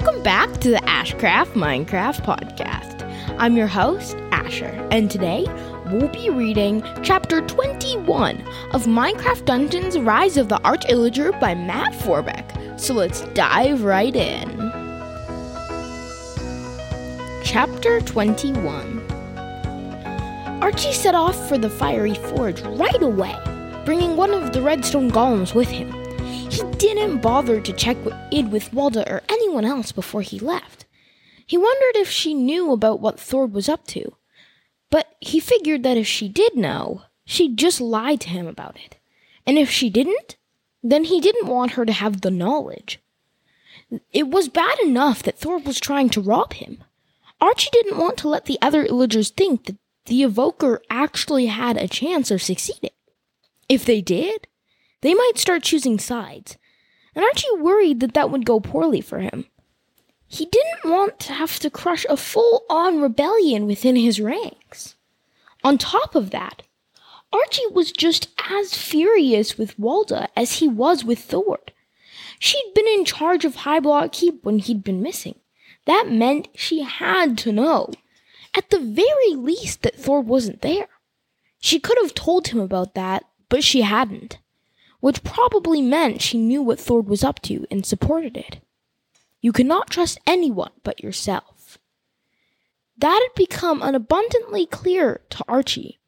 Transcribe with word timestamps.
Welcome 0.00 0.22
back 0.22 0.52
to 0.60 0.70
the 0.70 0.76
Ashcraft 0.76 1.54
Minecraft 1.54 2.20
podcast. 2.24 3.02
I'm 3.36 3.56
your 3.56 3.66
host, 3.66 4.16
Asher, 4.30 4.86
and 4.92 5.10
today 5.10 5.44
we'll 5.86 6.06
be 6.06 6.30
reading 6.30 6.84
chapter 7.02 7.40
21 7.40 8.40
of 8.74 8.84
Minecraft 8.84 9.44
Dungeons 9.44 9.98
Rise 9.98 10.36
of 10.36 10.48
the 10.48 10.60
Arch 10.62 10.86
Illager 10.86 11.38
by 11.40 11.56
Matt 11.56 11.94
Forbeck. 11.94 12.78
So 12.78 12.94
let's 12.94 13.22
dive 13.34 13.82
right 13.82 14.14
in. 14.14 14.48
Chapter 17.42 18.00
21 18.02 19.04
Archie 20.62 20.92
set 20.92 21.16
off 21.16 21.48
for 21.48 21.58
the 21.58 21.70
fiery 21.70 22.14
forge 22.14 22.60
right 22.60 23.02
away, 23.02 23.34
bringing 23.84 24.16
one 24.16 24.32
of 24.32 24.52
the 24.52 24.62
redstone 24.62 25.10
golems 25.10 25.56
with 25.56 25.68
him. 25.68 25.97
He 26.58 26.64
didn't 26.72 27.18
bother 27.18 27.60
to 27.60 27.72
check 27.72 27.96
in 28.32 28.50
with 28.50 28.72
Walda 28.72 29.08
or 29.08 29.22
anyone 29.28 29.64
else 29.64 29.92
before 29.92 30.22
he 30.22 30.40
left. 30.40 30.86
He 31.46 31.56
wondered 31.56 31.94
if 31.94 32.10
she 32.10 32.34
knew 32.34 32.72
about 32.72 32.98
what 32.98 33.20
Thord 33.20 33.52
was 33.52 33.68
up 33.68 33.86
to, 33.88 34.16
but 34.90 35.14
he 35.20 35.38
figured 35.38 35.84
that 35.84 35.96
if 35.96 36.08
she 36.08 36.28
did 36.28 36.56
know, 36.56 37.02
she'd 37.24 37.56
just 37.56 37.80
lie 37.80 38.16
to 38.16 38.28
him 38.28 38.48
about 38.48 38.76
it. 38.84 38.96
And 39.46 39.56
if 39.56 39.70
she 39.70 39.88
didn't, 39.88 40.36
then 40.82 41.04
he 41.04 41.20
didn't 41.20 41.46
want 41.46 41.72
her 41.72 41.86
to 41.86 41.92
have 41.92 42.22
the 42.22 42.30
knowledge. 42.30 42.98
It 44.12 44.26
was 44.26 44.48
bad 44.48 44.80
enough 44.80 45.22
that 45.22 45.38
Thord 45.38 45.64
was 45.64 45.78
trying 45.78 46.08
to 46.10 46.20
rob 46.20 46.54
him. 46.54 46.82
Archie 47.40 47.70
didn't 47.70 47.98
want 47.98 48.16
to 48.18 48.28
let 48.28 48.46
the 48.46 48.58
other 48.60 48.84
Illagers 48.84 49.30
think 49.30 49.66
that 49.66 49.76
the 50.06 50.24
evoker 50.24 50.82
actually 50.90 51.46
had 51.46 51.76
a 51.76 51.86
chance 51.86 52.32
of 52.32 52.42
succeeding. 52.42 52.90
If 53.68 53.84
they 53.84 54.00
did, 54.00 54.47
they 55.00 55.14
might 55.14 55.32
start 55.36 55.62
choosing 55.62 55.98
sides, 55.98 56.56
and 57.14 57.24
Archie 57.24 57.46
worried 57.58 58.00
that 58.00 58.14
that 58.14 58.30
would 58.30 58.44
go 58.44 58.60
poorly 58.60 59.00
for 59.00 59.20
him. 59.20 59.46
He 60.26 60.44
didn't 60.44 60.90
want 60.90 61.18
to 61.20 61.32
have 61.32 61.58
to 61.60 61.70
crush 61.70 62.04
a 62.08 62.16
full 62.16 62.64
on 62.68 63.00
rebellion 63.00 63.66
within 63.66 63.96
his 63.96 64.20
ranks. 64.20 64.96
On 65.64 65.78
top 65.78 66.14
of 66.14 66.30
that, 66.30 66.62
Archie 67.32 67.66
was 67.72 67.92
just 67.92 68.28
as 68.50 68.74
furious 68.74 69.58
with 69.58 69.76
Walda 69.78 70.28
as 70.36 70.58
he 70.58 70.68
was 70.68 71.04
with 71.04 71.18
Thord. 71.18 71.72
She'd 72.38 72.72
been 72.74 72.86
in 72.86 73.04
charge 73.04 73.44
of 73.44 73.56
High 73.56 73.80
Block 73.80 74.12
Keep 74.12 74.44
when 74.44 74.58
he'd 74.60 74.84
been 74.84 75.02
missing. 75.02 75.38
That 75.86 76.10
meant 76.10 76.48
she 76.54 76.82
had 76.82 77.36
to 77.38 77.52
know 77.52 77.90
at 78.54 78.70
the 78.70 78.78
very 78.78 79.34
least 79.34 79.82
that 79.82 79.96
Thord 79.96 80.26
wasn't 80.26 80.62
there. 80.62 80.88
She 81.60 81.80
could 81.80 81.98
have 82.02 82.14
told 82.14 82.48
him 82.48 82.60
about 82.60 82.94
that, 82.94 83.24
but 83.48 83.64
she 83.64 83.82
hadn't, 83.82 84.38
which 85.00 85.22
probably 85.22 85.80
meant 85.80 86.22
she 86.22 86.38
knew 86.38 86.62
what 86.62 86.80
Thord 86.80 87.08
was 87.08 87.22
up 87.22 87.40
to 87.42 87.66
and 87.70 87.86
supported 87.86 88.36
it. 88.36 88.60
You 89.40 89.52
cannot 89.52 89.90
trust 89.90 90.18
anyone 90.26 90.72
but 90.82 91.02
yourself. 91.02 91.78
That 92.96 93.20
had 93.22 93.34
become 93.36 93.80
abundantly 93.82 94.66
clear 94.66 95.20
to 95.30 95.44
Archie. 95.46 96.00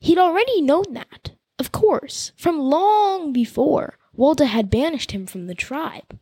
He'd 0.00 0.18
already 0.18 0.60
known 0.60 0.92
that, 0.92 1.30
of 1.58 1.70
course, 1.70 2.32
from 2.36 2.58
long 2.58 3.32
before 3.32 3.98
Walda 4.16 4.46
had 4.46 4.70
banished 4.70 5.12
him 5.12 5.26
from 5.26 5.46
the 5.46 5.54
tribe. 5.54 6.18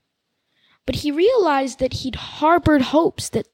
But 0.84 0.97
he 0.97 1.10
realized 1.10 1.78
that 1.78 1.94
he'd 1.94 2.16
harbored 2.16 2.82
hopes 2.82 3.28
that 3.30 3.47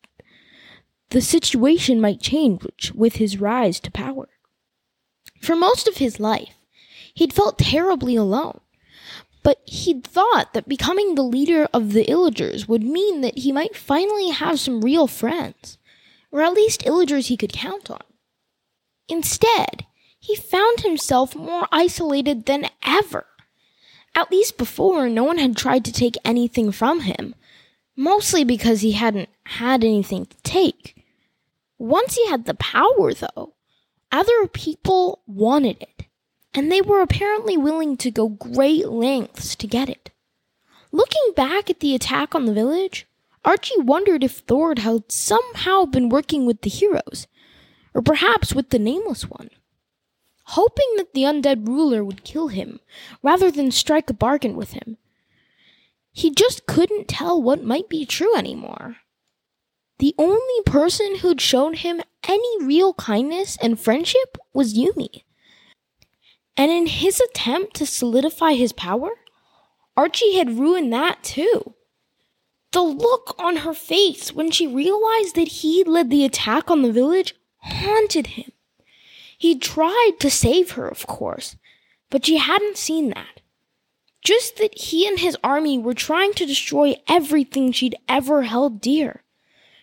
the 1.11 1.21
situation 1.21 2.01
might 2.01 2.21
change 2.21 2.93
with 2.93 3.17
his 3.17 3.41
rise 3.41 3.81
to 3.81 3.91
power. 3.91 4.29
For 5.41 5.55
most 5.55 5.87
of 5.87 5.99
his 5.99 6.19
life, 6.19 6.58
he'd 7.19 7.33
felt 7.33 7.59
terribly 7.59 8.15
alone. 8.15 8.61
But 9.43 9.61
he'd 9.65 10.05
thought 10.05 10.53
that 10.53 10.69
becoming 10.69 11.15
the 11.15 11.23
leader 11.23 11.69
of 11.75 11.93
the 11.93 12.05
Illagers 12.05 12.69
would 12.69 12.85
mean 12.85 13.23
that 13.23 13.39
he 13.39 13.51
might 13.51 13.77
finally 13.77 14.31
have 14.31 14.61
some 14.61 14.83
real 14.83 15.09
friends, 15.09 15.79
or 16.31 16.43
at 16.43 16.53
least 16.53 16.85
Illagers 16.85 17.27
he 17.27 17.37
could 17.37 17.53
count 17.53 17.91
on. 17.91 18.03
Instead, 19.09 19.85
he 20.21 20.37
found 20.37 20.81
himself 20.81 21.35
more 21.35 21.67
isolated 21.73 22.47
than 22.47 22.71
ever. 22.87 23.27
At 24.15 24.31
least 24.31 24.57
before, 24.57 25.09
no 25.09 25.25
one 25.25 25.39
had 25.39 25.57
tried 25.57 25.85
to 25.87 25.93
take 25.93 26.17
anything 26.25 26.71
from 26.71 27.01
him, 27.01 27.35
mostly 27.97 28.45
because 28.45 28.83
he 28.83 28.93
hadn't 28.93 29.29
had 29.45 29.83
anything 29.83 30.27
to 30.27 30.37
take. 30.45 31.03
Once 31.79 32.15
he 32.15 32.29
had 32.29 32.45
the 32.45 32.55
power, 32.55 33.13
though, 33.13 33.55
other 34.13 34.47
people 34.47 35.23
wanted 35.27 35.83
it, 35.83 36.08
and 36.55 36.71
they 36.71 36.81
were 36.81 37.01
apparently 37.01 37.57
willing 37.57 37.97
to 37.99 38.11
go 38.11 38.29
great 38.29 38.89
lengths 38.89 39.55
to 39.57 39.67
get 39.67 39.89
it. 39.89 40.11
Looking 40.91 41.33
back 41.37 41.69
at 41.69 41.81
the 41.81 41.95
attack 41.95 42.35
on 42.35 42.47
the 42.47 42.55
village, 42.55 43.07
Archie 43.45 43.81
wondered 43.81 44.25
if 44.25 44.39
Thord 44.39 44.81
had 44.81 45.11
somehow 45.13 45.85
been 45.85 46.09
working 46.09 46.47
with 46.47 46.63
the 46.63 46.71
heroes, 46.71 47.27
or 47.95 48.03
perhaps 48.03 48.55
with 48.55 48.71
the 48.71 48.79
Nameless 48.79 49.29
One. 49.31 49.51
Hoping 50.53 50.87
that 50.97 51.13
the 51.13 51.25
undead 51.25 51.69
ruler 51.69 52.03
would 52.03 52.25
kill 52.25 52.49
him 52.49 52.81
rather 53.23 53.51
than 53.51 53.71
strike 53.71 54.09
a 54.09 54.15
bargain 54.15 54.57
with 54.57 54.73
him, 54.73 54.97
he 56.13 56.31
just 56.31 56.67
couldn't 56.67 57.07
tell 57.07 57.41
what 57.41 57.63
might 57.63 57.89
be 57.89 58.05
true 58.05 58.35
anymore. 58.35 58.97
The 59.99 60.15
only 60.19 60.63
person 60.65 61.17
who'd 61.17 61.41
shown 61.41 61.75
him 61.75 62.01
any 62.27 62.65
real 62.65 62.95
kindness 62.95 63.59
and 63.61 63.79
friendship 63.79 64.39
was 64.53 64.75
Yuumi. 64.75 65.23
And 66.59 66.73
in 66.73 66.87
his 66.87 67.21
attempt 67.21 67.77
to 67.77 67.87
solidify 67.87 68.55
his 68.55 68.73
power, 68.73 69.11
Archie 69.97 70.35
had 70.35 70.59
ruined 70.59 70.93
that 70.93 71.23
too. 71.23 71.75
The 72.73 72.83
look 72.83 73.37
on 73.39 73.59
her 73.59 73.73
face 73.73 74.33
when 74.33 74.51
she 74.51 74.67
realized 74.67 75.37
that 75.37 75.49
he 75.49 75.85
led 75.85 76.11
the 76.11 76.25
attack 76.25 76.69
on 76.69 76.83
the 76.83 76.93
village 76.93 77.37
haunted 77.59 78.29
him. 78.29 78.51
He 79.39 79.57
tried 79.57 80.17
to 80.19 80.31
save 80.31 80.73
her, 80.73 80.89
of 80.89 81.07
course, 81.07 81.55
but 82.11 82.27
she 82.27 82.39
hadn't 82.39 82.77
seen 82.77 83.11
that. 83.11 83.41
Just 84.25 84.57
that 84.57 84.77
he 84.77 85.07
and 85.07 85.21
his 85.21 85.37
army 85.45 85.79
were 85.79 85.95
trying 85.95 86.33
to 86.35 86.45
destroy 86.45 86.97
everything 87.09 87.71
she'd 87.71 87.97
ever 88.09 88.43
held 88.43 88.81
dear. 88.81 89.23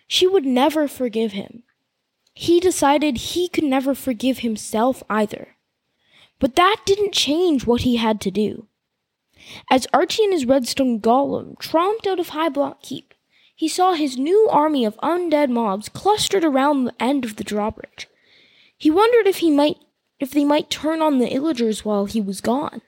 She 0.06 0.26
would 0.26 0.44
never 0.44 0.86
forgive 0.86 1.32
him. 1.32 1.62
He 2.34 2.60
decided 2.60 3.16
he 3.16 3.48
could 3.48 3.64
never 3.64 3.94
forgive 3.94 4.40
himself 4.40 5.02
either. 5.08 5.55
But 6.38 6.56
that 6.56 6.82
didn't 6.84 7.12
change 7.12 7.66
what 7.66 7.82
he 7.82 7.96
had 7.96 8.20
to 8.22 8.30
do. 8.30 8.66
As 9.70 9.86
Archie 9.92 10.24
and 10.24 10.32
his 10.32 10.46
redstone 10.46 11.00
golem 11.00 11.56
tromped 11.58 12.06
out 12.06 12.18
of 12.18 12.30
High 12.30 12.48
Block 12.48 12.82
Keep, 12.82 13.14
he 13.54 13.68
saw 13.68 13.94
his 13.94 14.18
new 14.18 14.48
army 14.50 14.84
of 14.84 14.98
undead 14.98 15.48
mobs 15.48 15.88
clustered 15.88 16.44
around 16.44 16.84
the 16.84 17.02
end 17.02 17.24
of 17.24 17.36
the 17.36 17.44
drawbridge. 17.44 18.06
He 18.76 18.90
wondered 18.90 19.26
if 19.26 19.38
he 19.38 19.50
might 19.50 19.78
if 20.18 20.30
they 20.30 20.44
might 20.44 20.70
turn 20.70 21.02
on 21.02 21.18
the 21.18 21.28
illagers 21.28 21.84
while 21.84 22.06
he 22.06 22.20
was 22.20 22.40
gone. 22.40 22.80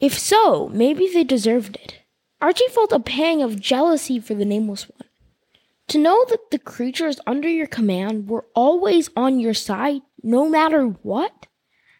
If 0.00 0.18
so, 0.18 0.68
maybe 0.68 1.08
they 1.08 1.22
deserved 1.22 1.76
it. 1.76 2.00
Archie 2.40 2.66
felt 2.68 2.92
a 2.92 2.98
pang 2.98 3.42
of 3.42 3.60
jealousy 3.60 4.18
for 4.18 4.34
the 4.34 4.44
nameless 4.44 4.88
one. 4.88 5.08
To 5.88 5.98
know 5.98 6.24
that 6.28 6.50
the 6.50 6.58
creatures 6.58 7.20
under 7.26 7.48
your 7.48 7.68
command 7.68 8.28
were 8.28 8.46
always 8.54 9.10
on 9.16 9.38
your 9.38 9.54
side, 9.54 10.02
no 10.22 10.48
matter 10.48 10.86
what? 10.86 11.46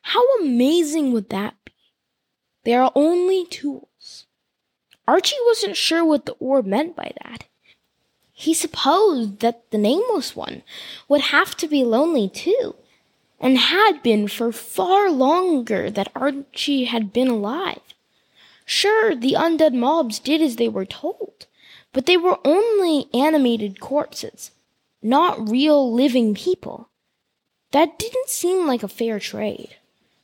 How 0.03 0.23
amazing 0.39 1.13
would 1.13 1.31
that 1.31 1.55
be? 1.65 1.73
They 2.65 2.75
are 2.75 2.93
only 2.95 3.47
tools. 3.47 4.27
Archie 5.09 5.37
wasn't 5.47 5.77
sure 5.77 6.05
what 6.05 6.27
the 6.27 6.33
orb 6.33 6.67
meant 6.67 6.95
by 6.95 7.13
that. 7.23 7.45
He 8.33 8.55
supposed 8.55 9.41
that 9.41 9.71
the 9.71 9.79
Nameless 9.79 10.35
One 10.37 10.63
would 11.09 11.21
have 11.21 11.57
to 11.59 11.69
be 11.69 11.85
lonely 11.85 12.29
too, 12.29 12.75
and 13.41 13.59
had 13.59 14.03
been 14.03 14.29
for 14.29 14.53
far 14.53 15.11
longer 15.11 15.91
than 15.91 16.07
Archie 16.15 16.85
had 16.85 17.13
been 17.13 17.29
alive. 17.29 17.81
Sure, 18.65 19.15
the 19.15 19.35
undead 19.35 19.75
mobs 19.75 20.19
did 20.19 20.41
as 20.41 20.57
they 20.57 20.69
were 20.69 20.87
told, 20.87 21.47
but 21.93 22.07
they 22.07 22.17
were 22.17 22.39
only 22.45 23.07
animated 23.13 23.81
corpses, 23.81 24.53
not 25.03 25.49
real 25.49 25.93
living 25.93 26.35
people. 26.35 26.89
That 27.73 27.99
didn't 27.99 28.29
seem 28.29 28.67
like 28.67 28.83
a 28.83 28.89
fair 28.89 29.19
trade. 29.19 29.77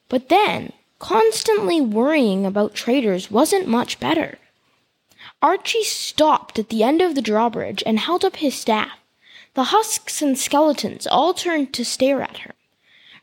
But 0.09 0.29
then, 0.29 0.73
constantly 0.99 1.81
worrying 1.81 2.47
about 2.47 2.75
traitors 2.75 3.31
wasn't 3.31 3.69
much 3.69 4.01
better. 4.01 4.39
Archie 5.43 5.85
stopped 5.85 6.59
at 6.59 6.69
the 6.69 6.83
end 6.83 7.01
of 7.03 7.15
the 7.15 7.23
drawbridge 7.23 7.83
and 7.87 7.99
held 7.99 8.25
up 8.25 8.37
his 8.37 8.55
staff. 8.55 8.99
The 9.55 9.65
husks 9.65 10.23
and 10.23 10.39
skeletons 10.39 11.07
all 11.07 11.35
turned 11.35 11.73
to 11.75 11.85
stare 11.85 12.23
at 12.23 12.39
him, 12.39 12.53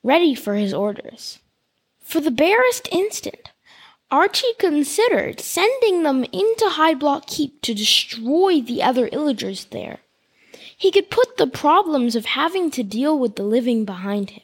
ready 0.04 0.36
for 0.36 0.56
his 0.56 0.74
orders. 0.74 1.40
For 2.02 2.20
the 2.20 2.32
barest 2.32 2.88
instant, 2.92 3.52
Archie 4.12 4.54
considered 4.60 5.40
sending 5.40 6.04
them 6.04 6.24
into 6.26 6.70
High 6.70 6.94
Block 6.94 7.26
Keep 7.26 7.62
to 7.64 7.74
destroy 7.74 8.62
the 8.62 8.84
other 8.84 9.10
illagers 9.10 9.70
there. 9.70 10.00
He 10.78 10.92
could 10.92 11.10
put 11.10 11.38
the 11.38 11.48
problems 11.48 12.16
of 12.16 12.26
having 12.26 12.70
to 12.72 12.84
deal 12.84 13.18
with 13.18 13.36
the 13.36 13.44
living 13.44 13.84
behind 13.84 14.32
him. 14.32 14.44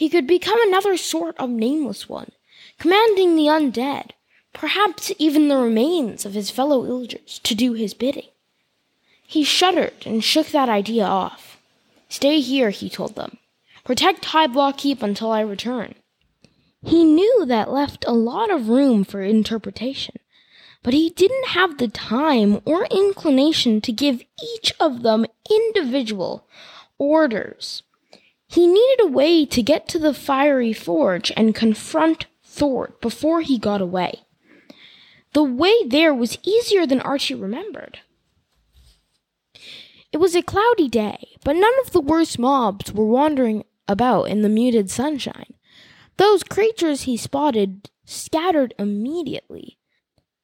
He 0.00 0.08
could 0.08 0.26
become 0.26 0.58
another 0.62 0.96
sort 0.96 1.36
of 1.36 1.50
nameless 1.50 2.08
one, 2.08 2.32
commanding 2.78 3.36
the 3.36 3.48
undead, 3.48 4.12
perhaps 4.54 5.12
even 5.18 5.48
the 5.48 5.58
remains 5.58 6.24
of 6.24 6.32
his 6.32 6.50
fellow 6.50 6.86
illagers, 6.86 7.38
to 7.42 7.54
do 7.54 7.74
his 7.74 7.92
bidding. 7.92 8.30
He 9.26 9.44
shuddered 9.44 10.06
and 10.06 10.24
shook 10.24 10.46
that 10.46 10.70
idea 10.70 11.04
off. 11.04 11.60
Stay 12.08 12.40
here, 12.40 12.70
he 12.70 12.88
told 12.88 13.14
them. 13.14 13.36
Protect 13.84 14.24
High 14.24 14.46
Block 14.46 14.78
Keep 14.78 15.02
until 15.02 15.30
I 15.30 15.40
return. 15.40 15.94
He 16.82 17.04
knew 17.04 17.44
that 17.44 17.70
left 17.70 18.06
a 18.06 18.14
lot 18.14 18.50
of 18.50 18.70
room 18.70 19.04
for 19.04 19.20
interpretation, 19.20 20.14
but 20.82 20.94
he 20.94 21.10
didn't 21.10 21.48
have 21.48 21.76
the 21.76 21.88
time 21.88 22.62
or 22.64 22.86
inclination 22.86 23.82
to 23.82 23.92
give 23.92 24.24
each 24.54 24.72
of 24.80 25.02
them 25.02 25.26
individual 25.50 26.48
orders. 26.96 27.82
He 28.50 28.66
needed 28.66 29.04
a 29.04 29.06
way 29.06 29.46
to 29.46 29.62
get 29.62 29.86
to 29.88 29.98
the 30.00 30.12
fiery 30.12 30.72
forge 30.72 31.30
and 31.36 31.54
confront 31.54 32.26
Thord 32.42 33.00
before 33.00 33.42
he 33.42 33.58
got 33.58 33.80
away. 33.80 34.24
The 35.34 35.44
way 35.44 35.84
there 35.86 36.12
was 36.12 36.36
easier 36.42 36.84
than 36.84 37.00
Archie 37.00 37.36
remembered. 37.36 38.00
It 40.10 40.16
was 40.16 40.34
a 40.34 40.42
cloudy 40.42 40.88
day, 40.88 41.28
but 41.44 41.54
none 41.54 41.74
of 41.84 41.92
the 41.92 42.00
worst 42.00 42.40
mobs 42.40 42.92
were 42.92 43.06
wandering 43.06 43.62
about 43.86 44.24
in 44.24 44.42
the 44.42 44.48
muted 44.48 44.90
sunshine. 44.90 45.54
Those 46.16 46.42
creatures 46.42 47.02
he 47.02 47.16
spotted 47.16 47.88
scattered 48.04 48.74
immediately, 48.80 49.78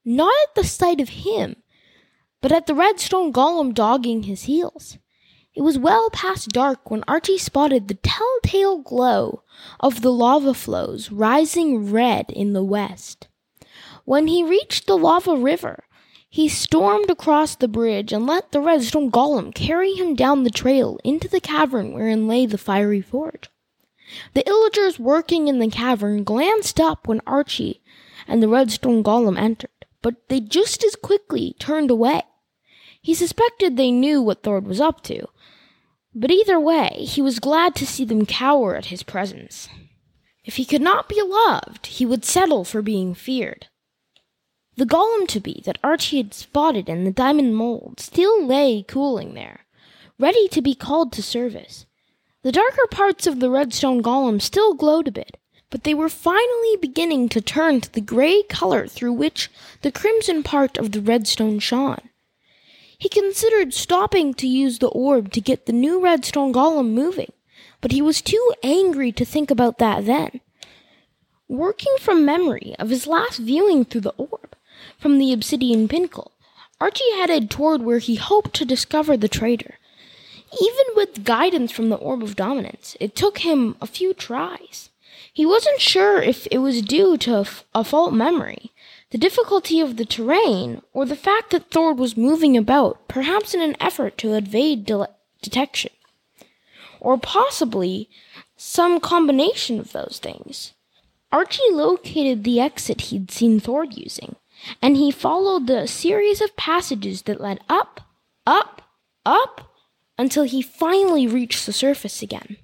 not 0.05 0.33
at 0.45 0.55
the 0.55 0.63
sight 0.63 1.01
of 1.01 1.09
him, 1.09 1.57
but 2.41 2.53
at 2.53 2.69
the 2.69 2.75
redstone 2.75 3.33
golem 3.33 3.75
dogging 3.75 4.23
his 4.23 4.45
heels. 4.45 4.99
It 5.57 5.63
was 5.63 5.79
well 5.79 6.11
past 6.11 6.51
dark 6.51 6.91
when 6.91 7.03
Archie 7.09 7.39
spotted 7.39 7.89
the 7.89 7.95
telltale 7.95 8.77
glow 8.77 9.43
of 9.81 10.03
the 10.03 10.13
lava 10.13 10.53
flows 10.53 11.11
rising 11.11 11.91
red 11.91 12.27
in 12.29 12.53
the 12.53 12.63
west. 12.63 13.29
When 14.05 14.27
he 14.27 14.45
reached 14.45 14.87
the 14.87 14.99
lava 14.99 15.35
river, 15.35 15.85
he 16.29 16.47
stormed 16.47 17.09
across 17.09 17.55
the 17.55 17.69
bridge 17.69 18.13
and 18.13 18.27
let 18.27 18.53
the 18.53 18.61
redstone 18.61 19.11
golem 19.11 19.55
carry 19.55 19.95
him 19.95 20.15
down 20.15 20.45
the 20.45 20.51
trail 20.51 20.99
into 21.03 21.27
the 21.27 21.41
cavern 21.41 21.95
wherein 21.95 22.29
lay 22.29 22.45
the 22.45 22.59
fiery 22.59 23.01
forge. 23.01 23.49
The 24.35 24.43
illagers 24.43 24.99
working 24.99 25.49
in 25.49 25.59
the 25.59 25.71
cavern 25.71 26.23
glanced 26.23 26.79
up 26.79 27.09
when 27.09 27.23
Archie 27.27 27.81
and 28.29 28.43
the 28.43 28.49
redstone 28.49 29.03
golem 29.03 29.39
entered, 29.39 29.87
but 30.03 30.29
they 30.29 30.39
just 30.41 30.85
as 30.85 30.97
quickly 30.97 31.57
turned 31.59 31.91
away. 31.91 32.25
He 33.01 33.15
suspected 33.15 33.77
they 33.77 33.91
knew 33.91 34.21
what 34.21 34.43
Thord 34.43 34.67
was 34.67 34.81
up 34.81 35.03
to, 35.05 35.29
but 36.19 36.31
either 36.31 36.59
way, 36.59 37.05
he 37.07 37.21
was 37.21 37.39
glad 37.39 37.75
to 37.75 37.87
see 37.87 38.03
them 38.03 38.25
cower 38.25 38.75
at 38.75 38.87
his 38.87 39.03
presence. 39.03 39.69
If 40.47 40.57
he 40.57 40.65
could 40.65 40.81
not 40.81 41.11
be 41.11 41.21
loved, 41.23 41.87
he 41.87 42.07
would 42.07 42.25
settle 42.25 42.65
for 42.65 42.81
being 42.81 43.15
feared. 43.15 43.67
The 44.77 44.87
golem 44.87 45.29
to 45.29 45.41
be 45.41 45.63
that 45.67 45.79
Archie 45.85 46.17
had 46.17 46.33
spotted 46.33 46.89
in 46.89 47.05
the 47.05 47.11
diamond 47.11 47.55
mold 47.55 48.01
still 48.01 48.43
lay 48.43 48.83
cooling 48.83 49.35
there, 49.35 49.67
ready 50.19 50.49
to 50.49 50.63
be 50.63 50.75
called 50.75 51.13
to 51.13 51.23
service. 51.23 51.85
The 52.43 52.53
darker 52.53 52.87
parts 52.91 53.27
of 53.27 53.41
the 53.41 53.51
redstone 53.51 54.03
golem 54.03 54.41
still 54.41 54.73
glowed 54.73 55.09
a 55.09 55.13
bit, 55.13 55.37
but 55.69 55.85
they 55.85 55.93
were 55.95 56.09
finally 56.09 56.77
beginning 56.81 57.29
to 57.31 57.43
turn 57.43 57.83
to 57.83 57.93
the 57.93 58.01
gray 58.01 58.43
color 58.45 58.87
through 58.87 59.13
which 59.13 59.51
the 59.83 59.93
crimson 59.93 60.43
part 60.43 60.79
of 60.79 60.93
the 60.93 61.03
redstone 61.03 61.59
shone. 61.59 62.09
He 62.99 63.09
considered 63.09 63.75
stopping 63.75 64.35
to 64.35 64.47
use 64.47 64.79
the 64.79 64.89
orb 64.89 65.33
to 65.33 65.41
get 65.41 65.67
the 65.67 65.73
new 65.73 66.03
redstone 66.03 66.53
golem 66.53 66.91
moving, 66.93 67.33
but 67.81 67.93
he 67.93 68.01
was 68.01 68.23
too 68.23 68.53
angry 68.63 69.13
to 69.13 69.25
think 69.25 69.51
about 69.51 69.79
that 69.79 70.07
then. 70.07 70.41
Working 71.49 71.95
from 72.01 72.25
memory 72.25 72.75
of 72.79 72.91
his 72.91 73.07
last 73.07 73.39
viewing 73.39 73.85
through 73.85 74.01
the 74.03 74.15
orb 74.17 74.57
from 74.99 75.19
the 75.19 75.33
obsidian 75.33 75.89
pinnacle, 75.89 76.33
Archie 76.81 77.13
headed 77.17 77.51
toward 77.51 77.83
where 77.83 77.99
he 77.99 78.17
hoped 78.17 78.55
to 78.55 78.65
discover 78.65 79.17
the 79.17 79.29
traitor. 79.29 79.79
Even 80.61 80.85
with 80.95 81.25
guidance 81.25 81.73
from 81.73 81.89
the 81.89 81.97
Orb 81.97 82.23
of 82.23 82.37
Dominance, 82.37 82.97
it 83.01 83.17
took 83.17 83.39
him 83.39 83.77
a 83.81 83.87
few 83.87 84.15
tries. 84.15 84.91
He 85.33 85.45
wasn't 85.45 85.81
sure 85.81 86.21
if 86.21 86.47
it 86.51 86.59
was 86.59 86.83
due 86.83 87.17
to 87.19 87.47
a 87.75 87.85
fault 87.85 88.13
memory, 88.13 88.73
the 89.11 89.19
difficulty 89.19 89.81
of 89.81 89.97
the 89.97 90.05
terrain, 90.05 90.83
or 90.93 91.05
the 91.05 91.17
fact 91.17 91.51
that 91.51 91.71
Thord 91.71 91.99
was 91.99 92.17
moving 92.17 92.57
about, 92.57 93.07
perhaps 93.07 93.55
in 93.55 93.61
an 93.61 93.77
effort 93.81 94.19
to 94.19 94.35
evade 94.35 94.85
de- 94.85 95.09
detection. 95.43 95.93
Or 97.01 97.17
possibly 97.17 98.09
some 98.57 98.99
combination 98.99 99.79
of 99.79 99.93
those 99.93 100.19
things. 100.21 100.73
Archie 101.31 101.63
located 101.71 102.43
the 102.43 102.61
exit 102.61 103.03
he'd 103.03 103.31
seen 103.31 103.61
Thord 103.61 103.97
using, 103.97 104.37
and 104.83 104.97
he 104.97 105.11
followed 105.11 105.67
the 105.67 105.87
series 105.87 106.41
of 106.41 106.57
passages 106.57 107.23
that 107.23 107.41
led 107.41 107.61
up, 107.69 108.01
up, 108.47 108.83
up, 109.25 109.73
until 110.19 110.45
he 110.45 110.63
finally 110.63 111.27
reached 111.27 111.67
the 111.67 111.73
surface 111.73 112.23
again. 112.23 112.57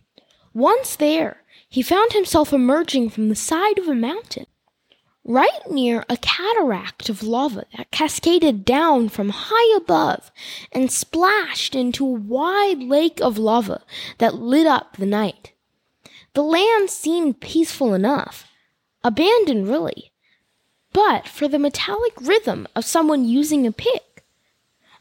Once 0.55 0.97
there, 0.97 1.43
he 1.69 1.83
found 1.83 2.13
himself 2.13 2.53
emerging 2.53 3.11
from 3.11 3.29
the 3.29 3.37
side 3.37 3.79
of 3.79 3.89
a 3.89 3.95
mountain 3.95 4.47
right 5.25 5.71
near 5.71 6.05
a 6.09 6.17
cataract 6.17 7.09
of 7.09 7.23
lava 7.23 7.65
that 7.77 7.91
cascaded 7.91 8.65
down 8.65 9.09
from 9.09 9.31
high 9.31 9.77
above 9.77 10.31
and 10.73 10.91
splashed 10.91 11.75
into 11.75 12.05
a 12.05 12.11
wide 12.11 12.83
lake 12.83 13.21
of 13.21 13.39
lava 13.39 13.83
that 14.19 14.35
lit 14.35 14.67
up 14.67 14.97
the 14.97 15.07
night. 15.07 15.53
The 16.35 16.43
land 16.43 16.91
seemed 16.91 17.41
peaceful 17.41 17.95
enough, 17.95 18.47
abandoned 19.05 19.69
really, 19.69 20.13
but 20.93 21.29
for 21.29 21.47
the 21.47 21.59
metallic 21.59 22.21
rhythm 22.21 22.67
of 22.75 22.85
someone 22.85 23.25
using 23.25 23.67
a 23.67 23.73
pick. 23.73 24.25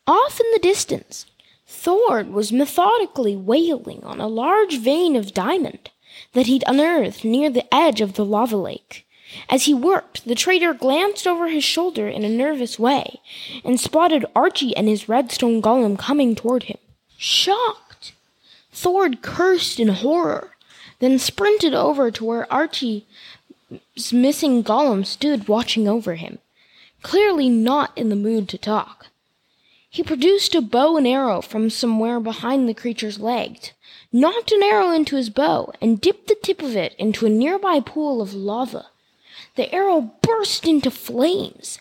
Off 0.06 0.40
in 0.40 0.46
the 0.52 0.60
distance, 0.60 1.26
Thord 1.66 2.32
was 2.32 2.52
methodically 2.52 3.36
wailing 3.36 4.04
on 4.04 4.20
a 4.20 4.28
large 4.28 4.78
vein 4.78 5.16
of 5.16 5.34
diamond 5.34 5.90
that 6.34 6.48
he'd 6.48 6.64
unearthed 6.68 7.24
near 7.24 7.50
the 7.50 7.74
edge 7.74 8.02
of 8.02 8.14
the 8.14 8.26
lava 8.26 8.58
lake. 8.58 9.08
As 9.50 9.66
he 9.66 9.74
worked, 9.74 10.26
the 10.26 10.36
traitor 10.36 10.74
glanced 10.74 11.26
over 11.26 11.48
his 11.48 11.64
shoulder 11.64 12.08
in 12.08 12.24
a 12.24 12.30
nervous 12.30 12.78
way 12.78 13.20
and 13.64 13.80
spotted 13.80 14.26
Archie 14.36 14.76
and 14.76 14.88
his 14.88 15.08
redstone 15.08 15.62
golem 15.62 15.98
coming 15.98 16.36
toward 16.36 16.64
him. 16.64 16.78
Shocked, 17.18 18.14
Thord 18.72 19.22
cursed 19.22 19.80
in 19.80 19.90
horror, 19.90 20.56
then 21.00 21.20
sprinted 21.20 21.74
over 21.74 22.12
to 22.12 22.26
where 22.26 22.52
Archie's 22.52 23.04
missing 24.12 24.64
golem 24.64 25.06
stood 25.06 25.48
watching 25.48 25.88
over 25.88 26.16
him, 26.16 26.40
clearly 27.02 27.50
not 27.50 27.98
in 27.98 28.10
the 28.10 28.16
mood 28.16 28.50
to 28.50 28.58
talk. 28.58 29.08
He 29.90 30.04
produced 30.04 30.56
a 30.56 30.62
bow 30.62 30.96
and 30.96 31.06
arrow 31.06 31.42
from 31.42 31.70
somewhere 31.70 32.20
behind 32.20 32.68
the 32.68 32.74
creature's 32.74 33.20
legs, 33.20 33.72
nocked 34.12 34.52
an 34.52 34.64
arrow 34.64 34.92
into 34.92 35.18
his 35.18 35.30
bow, 35.30 35.74
and 35.82 36.00
dipped 36.00 36.28
the 36.28 36.36
tip 36.42 36.62
of 36.62 36.78
it 36.78 36.96
into 36.98 37.26
a 37.26 37.30
nearby 37.30 37.82
pool 37.82 38.22
of 38.22 38.34
lava. 38.34 38.88
The 39.56 39.74
arrow 39.74 40.12
burst 40.22 40.66
into 40.66 40.90
flames, 40.90 41.80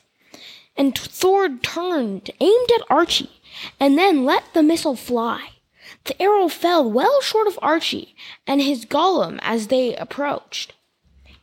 and 0.77 0.97
Thord 0.97 1.63
turned, 1.63 2.31
aimed 2.41 2.71
at 2.75 2.91
Archie, 2.91 3.41
and 3.79 3.97
then 3.97 4.25
let 4.25 4.55
the 4.55 4.63
missile 4.63 4.97
fly. 4.97 5.51
The 6.05 6.21
arrow 6.21 6.49
fell 6.49 6.91
well 6.91 7.21
short 7.21 7.47
of 7.47 7.59
Archie 7.63 8.17
and 8.47 8.61
his 8.61 8.85
golem 8.85 9.39
as 9.43 9.69
they 9.69 9.95
approached. 9.95 10.75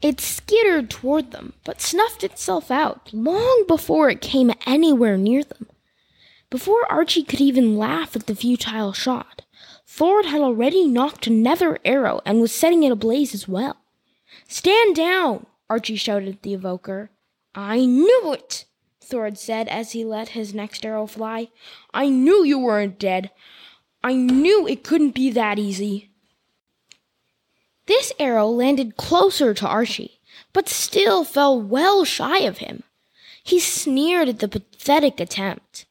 It 0.01 0.19
skittered 0.19 0.89
toward 0.89 1.31
them, 1.31 1.53
but 1.63 1.81
snuffed 1.81 2.23
itself 2.23 2.69
out 2.69 3.09
long 3.13 3.65
before 3.67 4.09
it 4.09 4.21
came 4.21 4.51
anywhere 4.65 5.17
near 5.17 5.43
them. 5.43 5.67
Before 6.49 6.89
Archie 6.91 7.23
could 7.23 7.41
even 7.41 7.77
laugh 7.77 8.15
at 8.15 8.27
the 8.27 8.35
futile 8.35 8.93
shot, 8.93 9.41
Thord 9.85 10.25
had 10.25 10.41
already 10.41 10.87
nocked 10.87 11.27
another 11.27 11.79
arrow 11.83 12.21
and 12.25 12.39
was 12.39 12.53
setting 12.53 12.83
it 12.83 12.91
ablaze 12.91 13.33
as 13.33 13.47
well. 13.47 13.77
Stand 14.47 14.95
down! 14.95 15.45
Archie 15.69 15.95
shouted 15.95 16.29
at 16.29 16.41
the 16.43 16.53
evoker. 16.53 17.09
I 17.53 17.85
knew 17.85 18.33
it, 18.33 18.65
Thord 19.01 19.37
said 19.37 19.67
as 19.67 19.91
he 19.91 20.05
let 20.05 20.29
his 20.29 20.53
next 20.53 20.85
arrow 20.85 21.07
fly. 21.07 21.49
I 21.93 22.09
knew 22.09 22.43
you 22.43 22.59
weren't 22.59 22.99
dead. 22.99 23.31
I 24.03 24.13
knew 24.13 24.67
it 24.67 24.83
couldn't 24.83 25.15
be 25.15 25.29
that 25.31 25.59
easy. 25.59 26.11
This 27.87 28.11
arrow 28.19 28.47
landed 28.47 28.97
closer 28.97 29.53
to 29.53 29.67
Archie, 29.67 30.19
but 30.53 30.69
still 30.69 31.23
fell 31.23 31.59
well 31.59 32.05
shy 32.05 32.39
of 32.39 32.59
him. 32.59 32.83
He 33.43 33.59
sneered 33.59 34.27
at 34.27 34.39
the 34.39 34.47
pathetic 34.47 35.19
attempt. 35.19 35.85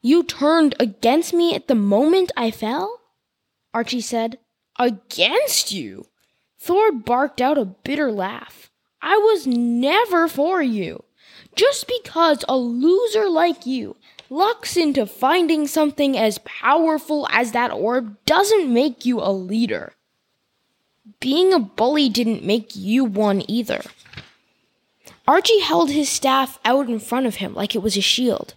You 0.00 0.22
turned 0.22 0.74
against 0.80 1.32
me 1.32 1.54
at 1.54 1.68
the 1.68 1.74
moment 1.74 2.32
I 2.36 2.50
fell? 2.50 3.00
Archie 3.72 4.00
said. 4.00 4.38
Against 4.78 5.70
you? 5.70 6.06
Thord 6.58 7.04
barked 7.04 7.40
out 7.40 7.58
a 7.58 7.64
bitter 7.64 8.10
laugh. 8.10 8.70
I 9.06 9.18
was 9.18 9.46
never 9.46 10.28
for 10.28 10.62
you. 10.62 11.04
Just 11.54 11.86
because 11.86 12.42
a 12.48 12.56
loser 12.56 13.28
like 13.28 13.66
you 13.66 13.96
lucks 14.30 14.78
into 14.78 15.04
finding 15.04 15.66
something 15.66 16.16
as 16.16 16.38
powerful 16.38 17.28
as 17.30 17.52
that 17.52 17.70
orb 17.70 18.16
doesn't 18.24 18.72
make 18.72 19.04
you 19.04 19.20
a 19.20 19.30
leader. 19.30 19.92
Being 21.20 21.52
a 21.52 21.58
bully 21.58 22.08
didn't 22.08 22.44
make 22.44 22.74
you 22.74 23.04
one 23.04 23.44
either. 23.46 23.82
Archie 25.28 25.60
held 25.60 25.90
his 25.90 26.08
staff 26.08 26.58
out 26.64 26.88
in 26.88 26.98
front 26.98 27.26
of 27.26 27.36
him 27.36 27.54
like 27.54 27.74
it 27.74 27.82
was 27.82 27.98
a 27.98 28.00
shield. 28.00 28.54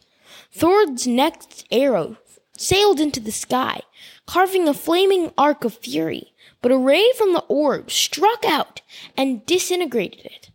Thord's 0.53 1.05
next 1.05 1.67
arrow 1.71 2.15
sailed 2.57 3.01
into 3.01 3.19
the 3.19 3.33
sky, 3.33 3.81
carving 4.25 4.69
a 4.69 4.73
flaming 4.73 5.33
arc 5.37 5.65
of 5.65 5.73
fury, 5.73 6.31
but 6.61 6.71
a 6.71 6.77
ray 6.77 7.11
from 7.13 7.33
the 7.33 7.43
orb 7.47 7.91
struck 7.91 8.45
out 8.45 8.81
and 9.15 9.45
disintegrated 9.45 10.25
it. 10.25 10.51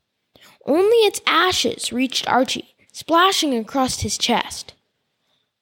Only 0.66 0.96
its 0.98 1.20
ashes 1.26 1.92
reached 1.92 2.28
Archie, 2.28 2.74
splashing 2.92 3.54
across 3.56 4.00
his 4.00 4.18
chest. 4.18 4.74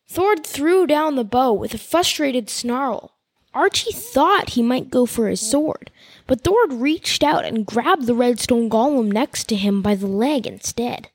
Thord 0.08 0.44
threw 0.44 0.86
down 0.86 1.16
the 1.16 1.24
bow 1.24 1.52
with 1.52 1.72
a 1.72 1.78
frustrated 1.78 2.50
snarl. 2.50 3.16
Archie 3.54 3.92
thought 3.92 4.50
he 4.50 4.62
might 4.62 4.90
go 4.90 5.06
for 5.06 5.28
his 5.28 5.40
sword, 5.40 5.90
but 6.26 6.42
Thord 6.42 6.72
reached 6.72 7.22
out 7.22 7.44
and 7.44 7.66
grabbed 7.66 8.06
the 8.06 8.14
redstone 8.14 8.68
golem 8.68 9.10
next 9.10 9.48
to 9.48 9.56
him 9.56 9.82
by 9.82 9.94
the 9.94 10.06
leg 10.06 10.46
instead. 10.46 11.08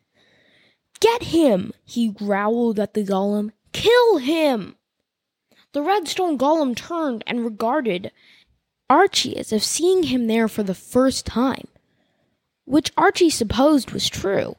Get 1.00 1.24
him, 1.24 1.74
he 1.84 2.10
growled 2.10 2.80
at 2.80 2.94
the 2.94 3.04
golem. 3.04 3.52
Kill 3.74 4.18
him! 4.18 4.76
The 5.74 5.82
redstone 5.82 6.38
golem 6.38 6.76
turned 6.76 7.24
and 7.28 7.44
regarded 7.44 8.12
Archie 8.90 9.38
as 9.38 9.52
if 9.52 9.64
seeing 9.64 10.04
him 10.04 10.28
there 10.28 10.48
for 10.48 10.64
the 10.64 10.76
first 10.76 11.26
time 11.26 11.68
which 12.66 12.92
Archie 12.98 13.30
supposed 13.30 13.92
was 13.92 14.10
true. 14.10 14.56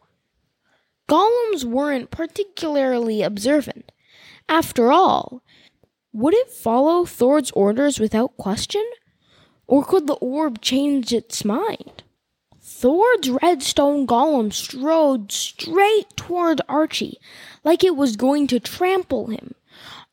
Golems 1.09 1.65
weren't 1.65 2.11
particularly 2.11 3.23
observant. 3.23 3.93
After 4.49 4.91
all, 4.91 5.43
would 6.13 6.35
it 6.35 6.51
follow 6.51 7.05
Thord's 7.05 7.51
orders 7.51 8.01
without 8.01 8.37
question? 8.37 8.85
Or 9.67 9.85
could 9.85 10.07
the 10.07 10.15
orb 10.15 10.61
change 10.61 11.13
its 11.13 11.45
mind? 11.45 12.05
Thord's 12.61 13.31
redstone 13.31 14.07
golem 14.07 14.53
strode 14.53 15.31
straight 15.33 16.17
toward 16.17 16.61
Archie, 16.69 17.19
like 17.65 17.83
it 17.85 17.97
was 17.97 18.17
going 18.17 18.47
to 18.49 18.61
trample 18.61 19.29
him. 19.29 19.55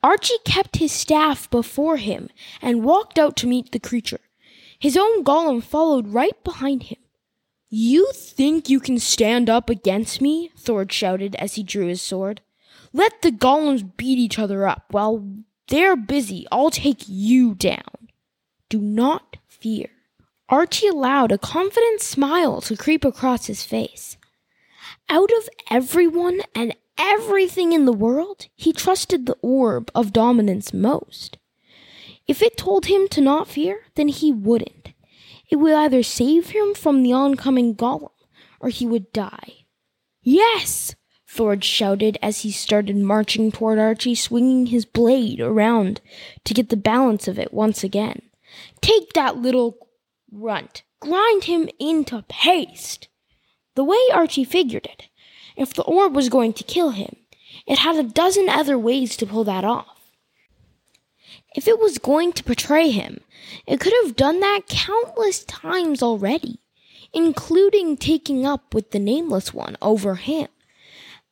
Archie 0.03 0.37
kept 0.43 0.75
his 0.75 0.91
staff 0.91 1.49
before 1.49 1.95
him 1.97 2.29
and 2.61 2.83
walked 2.83 3.17
out 3.17 3.37
to 3.37 3.47
meet 3.47 3.71
the 3.71 3.79
creature. 3.79 4.19
His 4.77 4.97
own 4.97 5.23
golem 5.23 5.63
followed 5.63 6.09
right 6.09 6.43
behind 6.43 6.83
him. 6.83 6.97
You 7.69 8.11
think 8.13 8.69
you 8.69 8.81
can 8.81 8.99
stand 8.99 9.49
up 9.49 9.69
against 9.69 10.21
me? 10.21 10.51
Thord 10.57 10.91
shouted 10.91 11.35
as 11.35 11.55
he 11.55 11.63
drew 11.63 11.87
his 11.87 12.01
sword. 12.01 12.41
Let 12.91 13.21
the 13.21 13.31
golems 13.31 13.89
beat 13.97 14.19
each 14.19 14.37
other 14.37 14.67
up. 14.67 14.85
While 14.91 15.25
they're 15.69 15.95
busy, 15.95 16.45
I'll 16.51 16.69
take 16.69 17.05
you 17.07 17.55
down. 17.55 18.09
Do 18.69 18.79
not 18.79 19.37
fear. 19.47 19.89
Archie 20.49 20.87
allowed 20.87 21.31
a 21.31 21.37
confident 21.37 22.01
smile 22.01 22.61
to 22.61 22.75
creep 22.75 23.05
across 23.05 23.47
his 23.47 23.63
face. 23.63 24.17
Out 25.09 25.31
of 25.31 25.49
everyone 25.71 26.41
and 26.53 26.75
everything 26.97 27.73
in 27.73 27.85
the 27.85 27.93
world, 27.93 28.47
he 28.55 28.73
trusted 28.73 29.25
the 29.25 29.37
orb 29.41 29.91
of 29.95 30.13
dominance 30.13 30.73
most. 30.73 31.37
If 32.27 32.41
it 32.41 32.57
told 32.57 32.85
him 32.85 33.07
to 33.09 33.21
not 33.21 33.47
fear, 33.47 33.81
then 33.95 34.07
he 34.07 34.31
wouldn't. 34.31 34.93
It 35.49 35.57
would 35.57 35.73
either 35.73 36.03
save 36.03 36.49
him 36.51 36.73
from 36.73 37.03
the 37.03 37.13
oncoming 37.13 37.75
golem, 37.75 38.09
or 38.59 38.69
he 38.69 38.85
would 38.85 39.11
die. 39.11 39.65
Yes! 40.21 40.95
Thord 41.27 41.63
shouted 41.63 42.17
as 42.21 42.41
he 42.41 42.51
started 42.51 42.95
marching 42.95 43.51
toward 43.51 43.79
Archie, 43.79 44.15
swinging 44.15 44.67
his 44.67 44.85
blade 44.85 45.41
around 45.41 45.99
to 46.45 46.53
get 46.53 46.69
the 46.69 46.77
balance 46.77 47.27
of 47.27 47.39
it 47.39 47.53
once 47.53 47.83
again. 47.83 48.21
Take 48.81 49.13
that 49.13 49.37
little 49.37 49.89
runt. 50.31 50.83
Grind 50.99 51.45
him 51.45 51.69
into 51.79 52.23
paste. 52.29 53.07
The 53.75 53.83
way 53.83 53.97
Archie 54.13 54.43
figured 54.43 54.85
it, 54.85 55.09
if 55.55 55.73
the 55.73 55.83
orb 55.83 56.15
was 56.15 56.29
going 56.29 56.53
to 56.53 56.63
kill 56.63 56.91
him, 56.91 57.15
it 57.67 57.79
had 57.79 57.95
a 57.95 58.03
dozen 58.03 58.49
other 58.49 58.77
ways 58.77 59.15
to 59.17 59.25
pull 59.25 59.43
that 59.43 59.63
off. 59.63 59.99
If 61.55 61.67
it 61.67 61.79
was 61.79 61.97
going 61.99 62.33
to 62.33 62.43
betray 62.43 62.89
him, 62.89 63.21
it 63.67 63.79
could 63.79 63.93
have 64.03 64.15
done 64.15 64.39
that 64.39 64.67
countless 64.67 65.43
times 65.43 66.01
already, 66.01 66.59
including 67.13 67.97
taking 67.97 68.45
up 68.45 68.73
with 68.73 68.91
the 68.91 68.99
Nameless 68.99 69.53
One 69.53 69.77
over 69.81 70.15
him. 70.15 70.47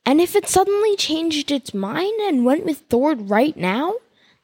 And 0.05 0.21
if 0.21 0.35
it 0.35 0.47
suddenly 0.47 0.95
changed 0.95 1.51
its 1.51 1.73
mind 1.73 2.19
and 2.21 2.45
went 2.45 2.65
with 2.65 2.79
Thord 2.89 3.29
right 3.29 3.55
now, 3.55 3.95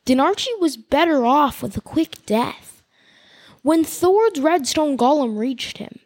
then 0.06 0.20
Archie 0.20 0.52
was 0.60 0.78
better 0.78 1.26
off 1.26 1.62
with 1.62 1.76
a 1.78 1.82
quick 1.82 2.26
death. 2.26 2.84
When 3.62 3.84
Thord's 3.84 4.40
redstone 4.40 4.98
golem 4.98 5.38
reached 5.38 5.78
him, 5.80 6.00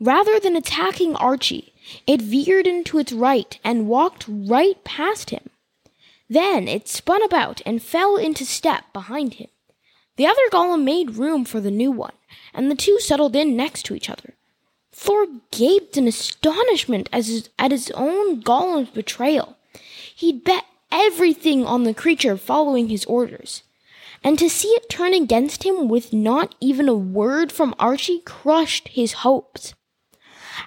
rather 0.00 0.40
than 0.40 0.56
attacking 0.56 1.16
Archie, 1.16 1.73
it 2.06 2.20
veered 2.20 2.66
into 2.66 2.98
its 2.98 3.12
right 3.12 3.58
and 3.64 3.88
walked 3.88 4.24
right 4.28 4.82
past 4.84 5.30
him. 5.30 5.50
Then 6.28 6.68
it 6.68 6.88
spun 6.88 7.22
about 7.22 7.60
and 7.66 7.82
fell 7.82 8.16
into 8.16 8.44
step 8.44 8.92
behind 8.92 9.34
him. 9.34 9.48
The 10.16 10.26
other 10.26 10.42
golem 10.52 10.84
made 10.84 11.16
room 11.16 11.44
for 11.44 11.60
the 11.60 11.70
new 11.70 11.90
one, 11.90 12.14
and 12.52 12.70
the 12.70 12.76
two 12.76 13.00
settled 13.00 13.34
in 13.34 13.56
next 13.56 13.84
to 13.86 13.94
each 13.94 14.08
other. 14.08 14.34
Thord 14.92 15.28
gaped 15.50 15.96
in 15.96 16.06
astonishment 16.06 17.08
his, 17.12 17.50
at 17.58 17.72
his 17.72 17.90
own 17.92 18.42
golem's 18.42 18.90
betrayal. 18.90 19.56
He'd 20.14 20.44
bet 20.44 20.64
everything 20.92 21.66
on 21.66 21.82
the 21.82 21.94
creature 21.94 22.36
following 22.36 22.88
his 22.88 23.04
orders. 23.06 23.62
And 24.22 24.38
to 24.38 24.48
see 24.48 24.68
it 24.68 24.88
turn 24.88 25.12
against 25.12 25.64
him 25.64 25.88
with 25.88 26.12
not 26.12 26.54
even 26.60 26.88
a 26.88 26.94
word 26.94 27.52
from 27.52 27.74
Archie 27.78 28.20
crushed 28.24 28.88
his 28.88 29.12
hopes 29.12 29.74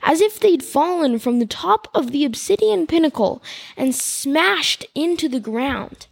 as 0.02 0.22
if 0.22 0.40
they'd 0.40 0.64
fallen 0.64 1.20
from 1.20 1.40
the 1.40 1.46
top 1.46 1.88
of 1.94 2.12
the 2.12 2.26
obsidian 2.26 2.88
pinnacle 2.88 3.42
and 3.76 3.96
smashed 3.96 4.86
into 4.96 5.30
the 5.30 5.40
ground. 5.40 6.08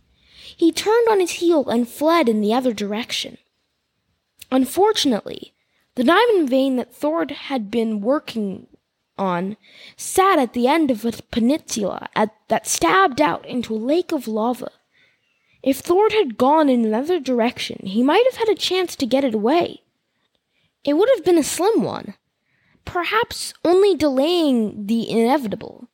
He 0.57 0.71
turned 0.71 1.07
on 1.09 1.19
his 1.19 1.31
heel 1.31 1.69
and 1.69 1.87
fled 1.87 2.29
in 2.29 2.41
the 2.41 2.53
other 2.53 2.73
direction. 2.73 3.37
Unfortunately, 4.51 5.53
the 5.95 6.03
diamond 6.03 6.49
vein 6.49 6.75
that 6.75 6.93
Thord 6.93 7.31
had 7.31 7.71
been 7.71 8.01
working 8.01 8.67
on 9.17 9.57
sat 9.95 10.39
at 10.39 10.53
the 10.53 10.67
end 10.67 10.91
of 10.91 11.05
a 11.05 11.13
peninsula 11.31 12.09
at, 12.15 12.33
that 12.47 12.67
stabbed 12.67 13.21
out 13.21 13.45
into 13.45 13.73
a 13.73 13.77
lake 13.77 14.11
of 14.11 14.27
lava. 14.27 14.71
If 15.63 15.79
Thord 15.79 16.13
had 16.13 16.37
gone 16.37 16.69
in 16.69 16.85
another 16.85 17.19
direction, 17.19 17.79
he 17.85 18.03
might 18.03 18.25
have 18.31 18.37
had 18.37 18.49
a 18.49 18.59
chance 18.59 18.95
to 18.97 19.05
get 19.05 19.23
it 19.23 19.33
away. 19.33 19.81
It 20.83 20.93
would 20.93 21.09
have 21.15 21.25
been 21.25 21.37
a 21.37 21.43
slim 21.43 21.81
one, 21.81 22.13
perhaps 22.85 23.53
only 23.63 23.95
delaying 23.95 24.87
the 24.87 25.09
inevitable, 25.09 25.87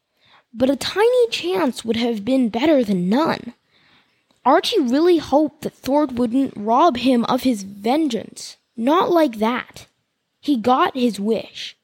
but 0.53 0.69
a 0.69 0.75
tiny 0.75 1.29
chance 1.29 1.83
would 1.83 1.95
have 1.95 2.23
been 2.23 2.49
better 2.49 2.83
than 2.83 3.09
none. 3.09 3.53
Archie 4.45 4.79
really 4.81 5.17
hoped 5.17 5.61
that 5.61 5.73
Thord 5.73 6.17
wouldn't 6.17 6.53
rob 6.55 6.97
him 6.97 7.25
of 7.25 7.43
his 7.43 7.63
vengeance. 7.63 8.57
Not 8.75 9.11
like 9.11 9.37
that. 9.37 9.87
He 10.39 10.57
got 10.57 10.95
his 10.95 11.19
wish. 11.19 11.77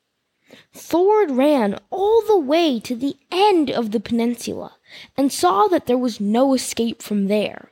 Thord 0.73 1.31
ran 1.31 1.77
all 1.89 2.21
the 2.21 2.39
way 2.39 2.79
to 2.79 2.95
the 2.95 3.15
end 3.31 3.69
of 3.69 3.91
the 3.91 3.99
peninsula 3.99 4.75
and 5.15 5.31
saw 5.31 5.67
that 5.67 5.85
there 5.85 5.97
was 5.97 6.19
no 6.19 6.53
escape 6.53 7.01
from 7.01 7.27
there. 7.27 7.71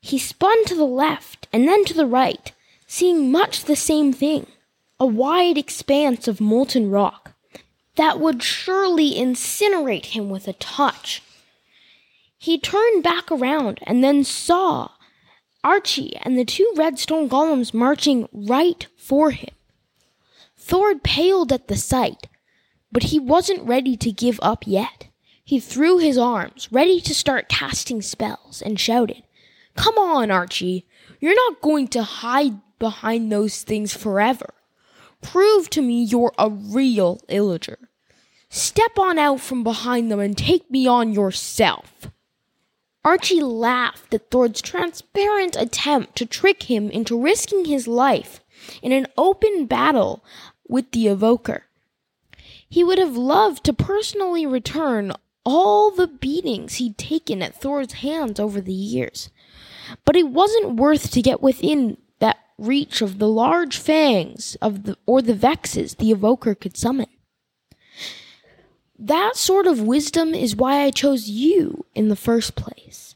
He 0.00 0.18
spun 0.18 0.64
to 0.66 0.74
the 0.74 0.84
left 0.84 1.48
and 1.52 1.66
then 1.66 1.84
to 1.86 1.94
the 1.94 2.06
right, 2.06 2.52
seeing 2.86 3.30
much 3.32 3.64
the 3.64 3.76
same 3.76 4.12
thing 4.12 4.46
a 5.00 5.06
wide 5.06 5.56
expanse 5.56 6.26
of 6.26 6.40
molten 6.40 6.90
rock 6.90 7.32
that 7.96 8.20
would 8.20 8.42
surely 8.42 9.14
incinerate 9.14 10.06
him 10.06 10.30
with 10.30 10.48
a 10.48 10.52
touch. 10.54 11.22
He 12.38 12.58
turned 12.58 13.02
back 13.02 13.30
around 13.30 13.80
and 13.82 14.02
then 14.02 14.24
saw 14.24 14.90
Archie 15.64 16.16
and 16.22 16.38
the 16.38 16.44
two 16.44 16.72
redstone 16.76 17.28
golems 17.28 17.74
marching 17.74 18.28
right 18.32 18.86
for 18.96 19.32
him. 19.32 19.54
Thord 20.56 21.02
paled 21.02 21.52
at 21.52 21.68
the 21.68 21.76
sight, 21.76 22.28
but 22.92 23.04
he 23.04 23.18
wasn't 23.18 23.66
ready 23.66 23.96
to 23.96 24.12
give 24.12 24.38
up 24.42 24.64
yet. 24.66 25.08
He 25.44 25.60
threw 25.60 25.98
his 25.98 26.18
arms, 26.18 26.68
ready 26.70 27.00
to 27.00 27.14
start 27.14 27.48
casting 27.48 28.02
spells, 28.02 28.62
and 28.62 28.78
shouted, 28.78 29.22
Come 29.76 29.96
on, 29.96 30.30
Archie. 30.30 30.86
You're 31.20 31.34
not 31.34 31.62
going 31.62 31.88
to 31.88 32.02
hide 32.02 32.60
behind 32.78 33.32
those 33.32 33.62
things 33.62 33.96
forever. 33.96 34.54
Prove 35.22 35.68
to 35.70 35.82
me 35.82 36.02
you're 36.02 36.32
a 36.38 36.50
real 36.50 37.20
illager. 37.28 37.76
Step 38.50 38.98
on 38.98 39.18
out 39.18 39.40
from 39.40 39.62
behind 39.62 40.10
them 40.10 40.20
and 40.20 40.36
take 40.36 40.70
me 40.70 40.86
on 40.86 41.12
yourself. 41.12 42.10
Archie 43.04 43.40
laughed 43.40 44.12
at 44.12 44.30
Thord's 44.30 44.60
transparent 44.60 45.56
attempt 45.56 46.16
to 46.16 46.26
trick 46.26 46.64
him 46.64 46.90
into 46.90 47.20
risking 47.20 47.64
his 47.64 47.86
life 47.86 48.40
in 48.82 48.92
an 48.92 49.06
open 49.16 49.66
battle 49.66 50.24
with 50.68 50.90
the 50.92 51.08
evoker. 51.08 51.64
He 52.68 52.84
would 52.84 52.98
have 52.98 53.16
loved 53.16 53.64
to 53.64 53.72
personally 53.72 54.44
return 54.44 55.12
all 55.44 55.90
the 55.90 56.06
beatings 56.06 56.74
he'd 56.74 56.98
taken 56.98 57.40
at 57.42 57.58
Thord's 57.58 57.94
hands 57.94 58.38
over 58.38 58.60
the 58.60 58.72
years, 58.72 59.30
but 60.04 60.16
it 60.16 60.28
wasn't 60.28 60.76
worth 60.76 61.10
to 61.12 61.22
get 61.22 61.40
within 61.40 61.96
reach 62.58 63.00
of 63.00 63.18
the 63.18 63.28
large 63.28 63.78
fangs 63.78 64.56
of 64.60 64.82
the 64.84 64.96
or 65.06 65.22
the 65.22 65.34
vexes 65.34 65.94
the 65.94 66.10
evoker 66.10 66.54
could 66.54 66.76
summon. 66.76 67.06
That 68.98 69.36
sort 69.36 69.68
of 69.68 69.80
wisdom 69.80 70.34
is 70.34 70.56
why 70.56 70.82
I 70.82 70.90
chose 70.90 71.28
you 71.28 71.86
in 71.94 72.08
the 72.08 72.16
first 72.16 72.56
place. 72.56 73.14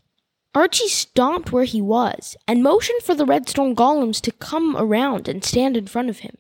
Archie 0.55 0.89
stomped 0.89 1.51
where 1.51 1.65
he 1.65 1.81
was 1.81 2.37
and 2.47 2.63
motioned 2.63 3.03
for 3.03 3.15
the 3.15 3.25
redstone 3.25 3.75
golems 3.75 4.21
to 4.21 4.33
come 4.33 4.77
around 4.77 5.27
and 5.27 5.43
stand 5.43 5.77
in 5.77 5.87
front 5.87 6.09
of 6.09 6.21
him. 6.21 6.37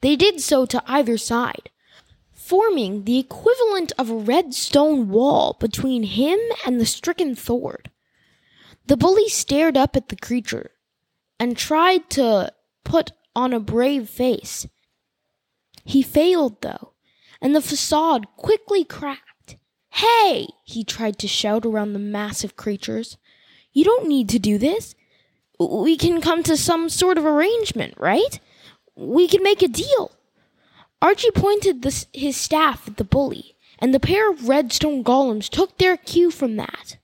They 0.00 0.16
did 0.16 0.40
so 0.40 0.64
to 0.66 0.82
either 0.86 1.18
side, 1.18 1.70
forming 2.32 3.04
the 3.04 3.18
equivalent 3.18 3.92
of 3.98 4.10
a 4.10 4.16
red 4.16 4.54
stone 4.54 5.08
wall 5.08 5.56
between 5.60 6.02
him 6.04 6.38
and 6.66 6.80
the 6.80 6.86
stricken 6.86 7.34
Thord. 7.34 7.90
The 8.86 8.96
bully 8.96 9.28
stared 9.28 9.76
up 9.76 9.96
at 9.96 10.08
the 10.08 10.16
creature 10.16 10.71
and 11.42 11.56
tried 11.56 12.08
to 12.08 12.52
put 12.84 13.10
on 13.34 13.52
a 13.52 13.58
brave 13.58 14.08
face. 14.08 14.64
He 15.84 16.00
failed, 16.00 16.62
though, 16.62 16.92
and 17.40 17.52
the 17.52 17.60
facade 17.60 18.28
quickly 18.36 18.84
cracked. 18.84 19.56
Hey! 19.90 20.46
he 20.62 20.84
tried 20.84 21.18
to 21.18 21.26
shout 21.26 21.66
around 21.66 21.94
the 21.94 21.98
massive 21.98 22.54
creatures. 22.54 23.16
You 23.72 23.82
don't 23.82 24.06
need 24.06 24.28
to 24.28 24.38
do 24.38 24.56
this. 24.56 24.94
We 25.58 25.96
can 25.96 26.20
come 26.20 26.44
to 26.44 26.56
some 26.56 26.88
sort 26.88 27.18
of 27.18 27.26
arrangement, 27.26 27.94
right? 27.98 28.38
We 28.94 29.26
can 29.26 29.42
make 29.42 29.62
a 29.62 29.68
deal. 29.68 30.12
Archie 31.02 31.32
pointed 31.32 31.82
the, 31.82 32.06
his 32.12 32.36
staff 32.36 32.86
at 32.86 32.98
the 32.98 33.04
bully, 33.04 33.56
and 33.80 33.92
the 33.92 33.98
pair 33.98 34.30
of 34.30 34.48
redstone 34.48 35.02
golems 35.02 35.48
took 35.48 35.78
their 35.78 35.96
cue 35.96 36.30
from 36.30 36.54
that. 36.54 36.98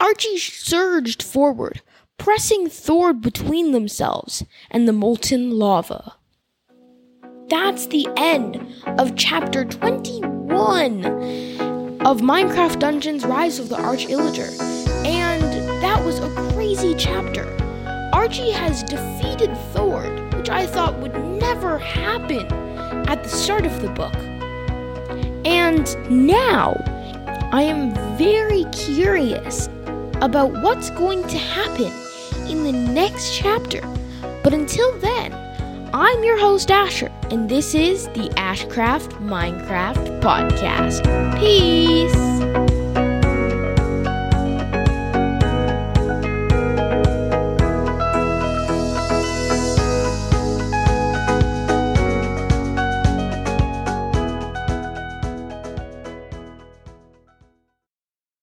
Archie 0.00 0.38
surged 0.38 1.22
forward, 1.22 1.82
pressing 2.18 2.68
Thord 2.68 3.22
between 3.22 3.72
themselves 3.72 4.44
and 4.70 4.86
the 4.86 4.92
molten 4.92 5.52
lava. 5.52 6.14
That's 7.48 7.86
the 7.86 8.06
end 8.16 8.60
of 8.98 9.16
chapter 9.16 9.64
21 9.64 11.04
of 12.04 12.20
Minecraft 12.20 12.78
Dungeons 12.78 13.24
Rise 13.24 13.58
of 13.58 13.70
the 13.70 13.80
Arch 13.80 14.06
Illager. 14.06 14.50
And 15.06 15.42
that 15.82 16.04
was 16.04 16.18
a 16.18 16.34
crazy 16.52 16.94
chapter. 16.98 17.46
Archie 18.12 18.50
has 18.50 18.82
defeated 18.82 19.56
Thord, 19.72 20.34
which 20.34 20.50
I 20.50 20.66
thought 20.66 20.98
would 20.98 21.14
never 21.40 21.78
happen 21.78 22.46
at 23.08 23.22
the 23.22 23.28
start 23.28 23.64
of 23.64 23.80
the 23.80 23.88
book. 23.90 24.14
And 25.46 25.86
now 26.10 26.74
I 27.52 27.62
am 27.62 27.94
very 28.18 28.64
curious 28.72 29.68
about 30.20 30.52
what's 30.62 30.90
going 30.90 31.22
to 31.28 31.38
happen 31.38 31.92
in 32.48 32.64
the 32.64 32.72
next 32.72 33.36
chapter. 33.36 33.80
But 34.42 34.54
until 34.54 34.98
then, 34.98 35.32
I'm 35.92 36.22
your 36.22 36.38
host, 36.38 36.70
Asher, 36.70 37.12
and 37.30 37.48
this 37.48 37.74
is 37.74 38.06
the 38.08 38.28
Ashcraft 38.36 39.12
Minecraft 39.20 40.20
Podcast. 40.20 41.02
Peace! 41.38 42.37